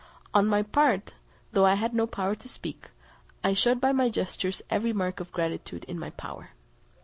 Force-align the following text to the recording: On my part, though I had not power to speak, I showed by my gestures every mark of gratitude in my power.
On 0.33 0.47
my 0.47 0.63
part, 0.63 1.13
though 1.51 1.67
I 1.67 1.75
had 1.75 1.93
not 1.93 2.09
power 2.09 2.33
to 2.33 2.49
speak, 2.49 2.89
I 3.43 3.53
showed 3.53 3.79
by 3.79 3.91
my 3.91 4.09
gestures 4.09 4.63
every 4.67 4.93
mark 4.93 5.19
of 5.19 5.31
gratitude 5.31 5.83
in 5.83 5.99
my 5.99 6.09
power. 6.09 6.53